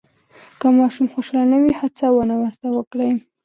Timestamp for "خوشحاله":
1.13-1.45